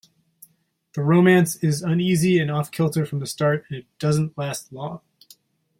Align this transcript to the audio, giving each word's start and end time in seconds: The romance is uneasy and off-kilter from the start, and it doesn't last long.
The 0.95 1.03
romance 1.03 1.57
is 1.57 1.83
uneasy 1.83 2.39
and 2.39 2.49
off-kilter 2.49 3.05
from 3.05 3.19
the 3.19 3.27
start, 3.27 3.65
and 3.69 3.77
it 3.77 3.85
doesn't 3.99 4.35
last 4.35 4.73
long. 4.73 5.01